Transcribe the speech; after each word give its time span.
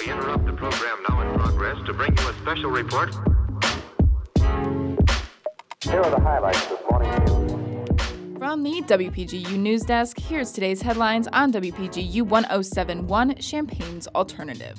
We 0.00 0.10
interrupt 0.10 0.46
the 0.46 0.52
program 0.52 0.98
now 1.08 1.20
in 1.20 1.38
progress 1.38 1.76
to 1.86 1.92
bring 1.92 2.16
you 2.16 2.28
a 2.28 2.34
special 2.34 2.70
report. 2.70 3.14
Here 5.82 6.00
are 6.00 6.10
the 6.10 6.20
highlights 6.20 6.66
this 6.66 6.80
morning's 6.90 7.30
news. 7.30 8.38
From 8.38 8.62
the 8.62 8.82
WPGU 8.82 9.56
News 9.58 9.82
Desk, 9.82 10.18
here's 10.18 10.52
today's 10.52 10.82
headlines 10.82 11.28
on 11.28 11.52
WPGU 11.52 12.22
1071 12.22 13.36
Champaign's 13.36 14.06
Alternative. 14.08 14.78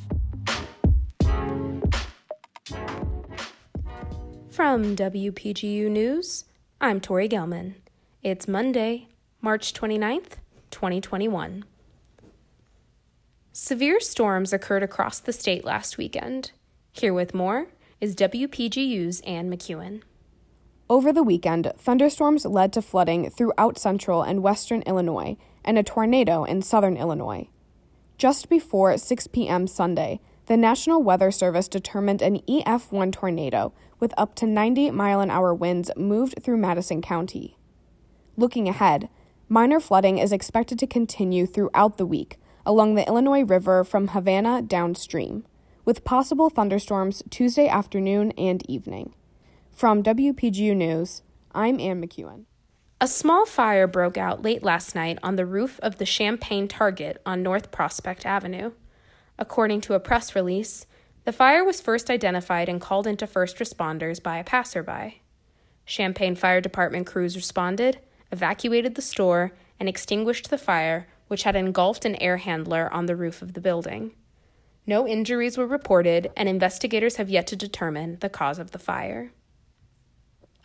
From 4.49 4.95
WPGU 4.95 5.89
News, 5.89 6.45
I'm 6.81 6.99
Tori 6.99 7.29
Gelman. 7.29 7.75
It's 8.23 8.47
Monday, 8.47 9.07
March 9.41 9.73
29th, 9.73 10.37
2021. 10.71 11.63
Severe 13.59 13.99
storms 13.99 14.53
occurred 14.53 14.83
across 14.83 15.19
the 15.19 15.33
state 15.33 15.65
last 15.65 15.97
weekend. 15.97 16.51
Here 16.91 17.11
with 17.11 17.33
more 17.33 17.69
is 17.99 18.15
WPGU's 18.15 19.19
Ann 19.21 19.49
McEwen. 19.49 20.03
Over 20.87 21.11
the 21.11 21.23
weekend, 21.23 21.73
thunderstorms 21.75 22.45
led 22.45 22.71
to 22.73 22.83
flooding 22.83 23.31
throughout 23.31 23.79
central 23.79 24.21
and 24.21 24.43
western 24.43 24.83
Illinois 24.83 25.37
and 25.65 25.75
a 25.75 25.81
tornado 25.81 26.43
in 26.43 26.61
southern 26.61 26.97
Illinois. 26.97 27.49
Just 28.19 28.47
before 28.47 28.95
6 28.95 29.25
p.m. 29.25 29.65
Sunday, 29.65 30.19
the 30.45 30.55
National 30.55 31.01
Weather 31.01 31.31
Service 31.31 31.67
determined 31.67 32.21
an 32.21 32.41
EF1 32.41 33.11
tornado 33.11 33.73
with 33.99 34.13
up 34.19 34.35
to 34.35 34.45
90 34.45 34.91
mile 34.91 35.19
an 35.19 35.31
hour 35.31 35.51
winds 35.51 35.89
moved 35.97 36.43
through 36.43 36.57
Madison 36.57 37.01
County. 37.01 37.57
Looking 38.37 38.69
ahead, 38.69 39.09
minor 39.49 39.79
flooding 39.79 40.19
is 40.19 40.31
expected 40.31 40.77
to 40.77 40.85
continue 40.85 41.47
throughout 41.47 41.97
the 41.97 42.05
week 42.05 42.37
along 42.67 42.95
the 42.95 43.07
Illinois 43.07 43.45
River 43.45 43.85
from 43.85 44.09
Havana 44.09 44.61
downstream, 44.61 45.45
with 45.85 46.03
possible 46.03 46.49
thunderstorms 46.49 47.23
Tuesday 47.29 47.69
afternoon 47.69 48.33
and 48.37 48.69
evening. 48.69 49.13
From 49.71 50.03
WPGU 50.03 50.75
News, 50.75 51.23
I'm 51.55 51.79
Ann 51.79 52.01
McEwen. 52.01 52.43
A 52.99 53.07
small 53.07 53.45
fire 53.45 53.87
broke 53.87 54.17
out 54.17 54.41
late 54.41 54.63
last 54.63 54.95
night 54.95 55.17
on 55.23 55.37
the 55.37 55.45
roof 55.45 55.79
of 55.81 55.97
the 55.97 56.05
Champaign 56.05 56.67
Target 56.67 57.21
on 57.25 57.41
North 57.41 57.71
Prospect 57.71 58.25
Avenue. 58.25 58.73
According 59.39 59.79
to 59.81 59.93
a 59.93 59.99
press 60.01 60.35
release, 60.35 60.85
the 61.23 61.31
fire 61.31 61.63
was 61.63 61.79
first 61.79 62.09
identified 62.09 62.67
and 62.67 62.81
called 62.81 63.07
into 63.07 63.25
first 63.25 63.59
responders 63.59 64.21
by 64.21 64.39
a 64.39 64.43
passerby. 64.43 65.21
Champaign 65.85 66.35
Fire 66.35 66.59
Department 66.59 67.07
crews 67.07 67.37
responded, 67.37 67.99
evacuated 68.29 68.95
the 68.95 69.01
store, 69.01 69.53
and 69.79 69.87
extinguished 69.87 70.49
the 70.49 70.57
fire, 70.57 71.07
which 71.27 71.43
had 71.43 71.55
engulfed 71.55 72.05
an 72.05 72.15
air 72.15 72.37
handler 72.37 72.91
on 72.93 73.05
the 73.05 73.15
roof 73.15 73.41
of 73.41 73.53
the 73.53 73.61
building. 73.61 74.11
No 74.85 75.07
injuries 75.07 75.57
were 75.57 75.67
reported, 75.67 76.31
and 76.37 76.47
investigators 76.47 77.17
have 77.17 77.29
yet 77.29 77.47
to 77.47 77.55
determine 77.55 78.17
the 78.21 78.29
cause 78.29 78.59
of 78.59 78.71
the 78.71 78.79
fire. 78.79 79.31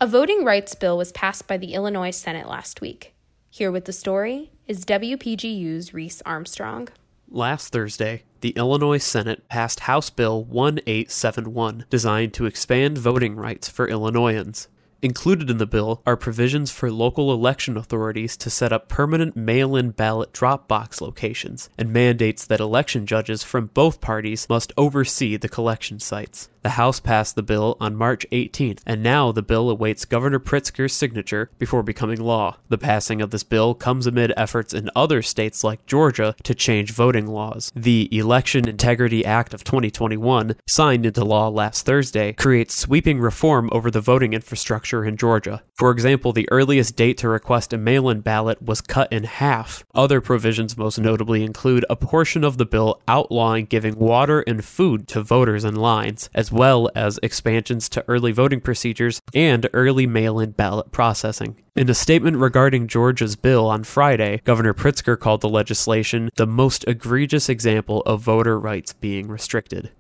A 0.01 0.07
voting 0.07 0.45
rights 0.45 0.75
bill 0.75 0.97
was 0.97 1.13
passed 1.13 1.47
by 1.47 1.57
the 1.57 1.75
Illinois 1.75 2.11
Senate 2.11 2.49
last 2.49 2.81
week. 2.81 3.15
Here 3.51 3.71
with 3.71 3.85
the 3.85 3.93
story 3.93 4.51
is 4.67 4.85
WPGU's 4.85 5.93
Reese 5.93 6.23
Armstrong. 6.25 6.89
Last 7.29 7.73
Thursday, 7.73 8.23
the 8.41 8.51
Illinois 8.51 8.99
Senate 8.99 9.49
passed 9.49 9.81
House 9.81 10.11
Bill 10.11 10.45
1871, 10.45 11.87
designed 11.89 12.35
to 12.35 12.47
expand 12.47 12.99
voting 12.99 13.37
rights 13.37 13.69
for 13.69 13.89
Illinoisans. 13.89 14.69
Included 15.05 15.51
in 15.51 15.59
the 15.59 15.67
bill 15.67 16.01
are 16.07 16.17
provisions 16.17 16.71
for 16.71 16.89
local 16.89 17.33
election 17.33 17.77
authorities 17.77 18.37
to 18.37 18.49
set 18.49 18.73
up 18.73 18.89
permanent 18.89 19.37
mail 19.37 19.75
in 19.75 19.91
ballot 19.91 20.33
drop 20.33 20.69
box 20.69 21.01
locations, 21.01 21.69
and 21.77 21.93
mandates 21.93 22.47
that 22.47 22.61
election 22.61 23.05
judges 23.05 23.43
from 23.43 23.67
both 23.67 24.01
parties 24.01 24.47
must 24.49 24.73
oversee 24.77 25.37
the 25.37 25.49
collection 25.49 25.99
sites. 25.99 26.49
The 26.63 26.71
House 26.71 27.01
passed 27.01 27.35
the 27.35 27.43
bill 27.43 27.77
on 27.81 27.97
March 27.97 28.25
18th, 28.31 28.83
and 28.87 29.03
now 29.03 29.33
the 29.33 29.43
bill 29.43 29.69
awaits 29.69 30.05
Governor 30.05 30.39
Pritzker's 30.39 30.93
signature 30.93 31.51
before 31.59 31.83
becoming 31.83 32.21
law. 32.21 32.59
The 32.69 32.79
passing 32.79 33.21
of 33.21 33.31
this 33.31 33.43
bill 33.43 33.75
comes 33.75 34.07
amid 34.07 34.33
efforts 34.37 34.73
in 34.73 34.89
other 34.95 35.23
states 35.23 35.65
like 35.65 35.85
Georgia 35.87 36.37
to 36.45 36.55
change 36.55 36.93
voting 36.93 37.27
laws. 37.27 37.73
The 37.75 38.09
Election 38.17 38.69
Integrity 38.69 39.25
Act 39.25 39.55
of 39.55 39.65
2021, 39.65 40.55
signed 40.69 41.05
into 41.05 41.25
law 41.25 41.49
last 41.49 41.85
Thursday, 41.85 42.33
creates 42.33 42.77
sweeping 42.77 43.19
reform 43.19 43.69
over 43.73 43.91
the 43.91 44.01
voting 44.01 44.33
infrastructure 44.33 45.05
in 45.05 45.17
Georgia. 45.17 45.65
For 45.75 45.91
example, 45.91 46.33
the 46.33 46.49
earliest 46.53 46.95
date 46.95 47.19
to 47.19 47.29
request 47.29 47.73
a 47.73 47.77
mail 47.77 48.09
in 48.09 48.21
ballot 48.21 48.63
was 48.63 48.81
cut 48.81 49.13
in 49.13 49.25
half. 49.25 49.83
Other 49.97 50.21
provisions 50.21 50.77
most 50.77 51.01
notably 51.01 51.43
include 51.43 51.85
a 51.91 51.97
portion 51.97 52.45
of 52.45 52.57
the 52.57 52.67
bill 52.67 53.03
outlawing 53.09 53.65
giving 53.65 53.99
water 53.99 54.43
and 54.43 54.65
food 54.65 55.09
to 55.09 55.23
voters 55.23 55.65
in 55.65 55.75
lines, 55.75 56.31
as 56.33 56.52
well 56.53 56.91
as 56.95 57.19
expansions 57.23 57.89
to 57.89 58.05
early 58.09 58.33
voting 58.33 58.61
procedures 58.61 59.21
and 59.35 59.69
early 59.73 60.07
mail 60.07 60.39
in 60.39 60.51
ballot 60.51 60.93
processing. 60.93 61.57
In 61.75 61.89
a 61.89 61.95
statement 61.95 62.37
regarding 62.37 62.87
Georgia's 62.87 63.37
bill 63.37 63.67
on 63.69 63.85
Friday, 63.85 64.41
Governor 64.45 64.75
Pritzker 64.75 65.19
called 65.19 65.41
the 65.41 65.49
legislation 65.49 66.31
the 66.37 66.47
most 66.47 66.85
egregious 66.87 67.49
example 67.49 68.03
of 68.03 68.21
voter 68.21 68.59
rights 68.59 68.93
being 68.93 69.29
restricted. 69.29 69.91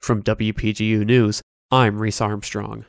From 0.00 0.22
WPGU 0.22 1.04
News, 1.04 1.42
I'm 1.70 1.98
Reese 1.98 2.20
Armstrong. 2.20 2.84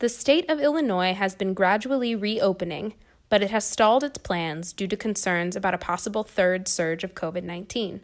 The 0.00 0.08
state 0.08 0.48
of 0.50 0.60
Illinois 0.60 1.14
has 1.14 1.34
been 1.34 1.54
gradually 1.54 2.14
reopening, 2.14 2.94
but 3.28 3.42
it 3.42 3.50
has 3.50 3.64
stalled 3.64 4.02
its 4.02 4.18
plans 4.18 4.72
due 4.72 4.88
to 4.88 4.96
concerns 4.96 5.56
about 5.56 5.74
a 5.74 5.78
possible 5.78 6.24
third 6.24 6.68
surge 6.68 7.04
of 7.04 7.14
COVID 7.14 7.44
19. 7.44 8.00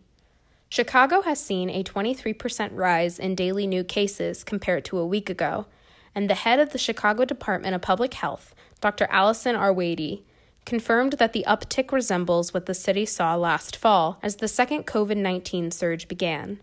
Chicago 0.68 1.22
has 1.22 1.40
seen 1.40 1.70
a 1.70 1.84
23% 1.84 2.70
rise 2.72 3.18
in 3.18 3.34
daily 3.34 3.66
new 3.66 3.84
cases 3.84 4.42
compared 4.42 4.84
to 4.84 4.98
a 4.98 5.06
week 5.06 5.30
ago, 5.30 5.66
and 6.14 6.28
the 6.28 6.34
head 6.34 6.58
of 6.58 6.70
the 6.70 6.78
Chicago 6.78 7.24
Department 7.24 7.74
of 7.74 7.82
Public 7.82 8.14
Health, 8.14 8.54
Dr. 8.80 9.06
Allison 9.10 9.54
Arwady, 9.54 10.22
confirmed 10.64 11.14
that 11.14 11.32
the 11.32 11.44
uptick 11.46 11.92
resembles 11.92 12.52
what 12.52 12.66
the 12.66 12.74
city 12.74 13.06
saw 13.06 13.36
last 13.36 13.76
fall 13.76 14.18
as 14.22 14.36
the 14.36 14.48
second 14.48 14.86
COVID 14.86 15.16
19 15.16 15.70
surge 15.70 16.08
began. 16.08 16.60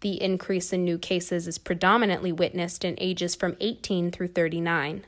The 0.00 0.22
increase 0.22 0.72
in 0.72 0.84
new 0.84 0.98
cases 0.98 1.46
is 1.48 1.58
predominantly 1.58 2.32
witnessed 2.32 2.84
in 2.84 2.94
ages 2.98 3.34
from 3.34 3.56
18 3.60 4.10
through 4.10 4.28
39. 4.28 5.04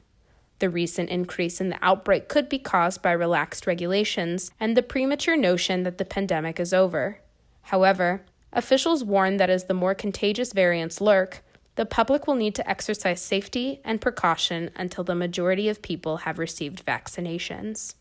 The 0.58 0.70
recent 0.70 1.10
increase 1.10 1.60
in 1.60 1.70
the 1.70 1.78
outbreak 1.82 2.28
could 2.28 2.48
be 2.48 2.58
caused 2.58 3.02
by 3.02 3.12
relaxed 3.12 3.66
regulations 3.66 4.50
and 4.60 4.76
the 4.76 4.82
premature 4.82 5.36
notion 5.36 5.82
that 5.82 5.98
the 5.98 6.04
pandemic 6.04 6.60
is 6.60 6.72
over. 6.72 7.21
However, 7.62 8.22
officials 8.52 9.04
warn 9.04 9.38
that 9.38 9.50
as 9.50 9.64
the 9.64 9.74
more 9.74 9.94
contagious 9.94 10.52
variants 10.52 11.00
lurk, 11.00 11.42
the 11.76 11.86
public 11.86 12.26
will 12.26 12.34
need 12.34 12.54
to 12.56 12.68
exercise 12.68 13.20
safety 13.20 13.80
and 13.84 14.00
precaution 14.00 14.70
until 14.76 15.04
the 15.04 15.14
majority 15.14 15.68
of 15.68 15.80
people 15.80 16.18
have 16.18 16.38
received 16.38 16.84
vaccinations. 16.84 17.94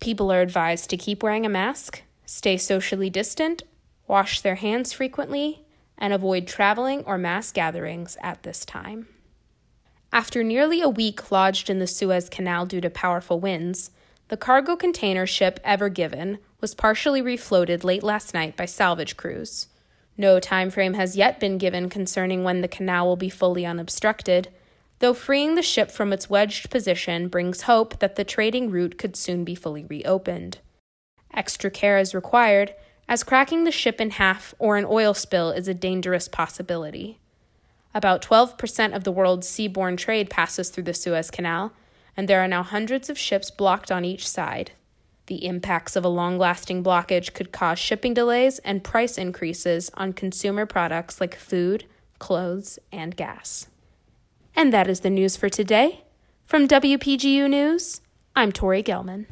People 0.00 0.32
are 0.32 0.40
advised 0.40 0.88
to 0.90 0.96
keep 0.96 1.22
wearing 1.22 1.44
a 1.44 1.50
mask, 1.50 2.02
stay 2.24 2.56
socially 2.56 3.10
distant, 3.10 3.64
wash 4.06 4.40
their 4.40 4.54
hands 4.54 4.92
frequently, 4.92 5.64
and 5.98 6.12
avoid 6.12 6.46
traveling 6.46 7.02
or 7.04 7.18
mass 7.18 7.52
gatherings 7.52 8.16
at 8.22 8.42
this 8.44 8.64
time. 8.64 9.08
After 10.12 10.42
nearly 10.42 10.80
a 10.80 10.88
week 10.88 11.30
lodged 11.30 11.68
in 11.68 11.80
the 11.80 11.86
Suez 11.86 12.30
Canal 12.30 12.64
due 12.64 12.80
to 12.80 12.88
powerful 12.88 13.40
winds, 13.40 13.90
the 14.28 14.36
cargo 14.36 14.76
container 14.76 15.26
ship 15.26 15.58
Ever 15.64 15.88
Given 15.88 16.38
was 16.60 16.74
partially 16.74 17.22
refloated 17.22 17.84
late 17.84 18.02
last 18.02 18.34
night 18.34 18.56
by 18.56 18.66
salvage 18.66 19.16
crews. 19.16 19.68
No 20.16 20.38
time 20.38 20.70
frame 20.70 20.94
has 20.94 21.16
yet 21.16 21.40
been 21.40 21.58
given 21.58 21.88
concerning 21.88 22.44
when 22.44 22.60
the 22.60 22.68
canal 22.68 23.06
will 23.06 23.16
be 23.16 23.30
fully 23.30 23.64
unobstructed, 23.64 24.48
though 24.98 25.14
freeing 25.14 25.54
the 25.54 25.62
ship 25.62 25.90
from 25.90 26.12
its 26.12 26.28
wedged 26.28 26.70
position 26.70 27.28
brings 27.28 27.62
hope 27.62 28.00
that 28.00 28.16
the 28.16 28.24
trading 28.24 28.70
route 28.70 28.98
could 28.98 29.16
soon 29.16 29.44
be 29.44 29.54
fully 29.54 29.84
reopened. 29.84 30.58
Extra 31.32 31.70
care 31.70 31.98
is 31.98 32.14
required, 32.14 32.74
as 33.08 33.22
cracking 33.22 33.64
the 33.64 33.70
ship 33.70 34.00
in 34.00 34.10
half 34.10 34.54
or 34.58 34.76
an 34.76 34.84
oil 34.84 35.14
spill 35.14 35.50
is 35.50 35.68
a 35.68 35.74
dangerous 35.74 36.28
possibility. 36.28 37.18
About 37.94 38.20
12% 38.20 38.94
of 38.94 39.04
the 39.04 39.12
world's 39.12 39.48
seaborne 39.48 39.96
trade 39.96 40.28
passes 40.28 40.68
through 40.68 40.84
the 40.84 40.92
Suez 40.92 41.30
Canal, 41.30 41.72
and 42.18 42.28
there 42.28 42.42
are 42.42 42.48
now 42.48 42.64
hundreds 42.64 43.08
of 43.08 43.16
ships 43.16 43.48
blocked 43.48 43.92
on 43.92 44.04
each 44.04 44.28
side. 44.28 44.72
The 45.26 45.46
impacts 45.46 45.94
of 45.94 46.04
a 46.04 46.08
long 46.08 46.36
lasting 46.36 46.82
blockage 46.82 47.32
could 47.32 47.52
cause 47.52 47.78
shipping 47.78 48.12
delays 48.12 48.58
and 48.60 48.82
price 48.82 49.16
increases 49.16 49.88
on 49.94 50.12
consumer 50.12 50.66
products 50.66 51.20
like 51.20 51.36
food, 51.36 51.84
clothes, 52.18 52.80
and 52.90 53.14
gas. 53.14 53.68
And 54.56 54.72
that 54.72 54.88
is 54.88 55.00
the 55.00 55.10
news 55.10 55.36
for 55.36 55.48
today. 55.48 56.02
From 56.44 56.66
WPGU 56.66 57.48
News, 57.48 58.00
I'm 58.34 58.50
Tori 58.50 58.82
Gelman. 58.82 59.26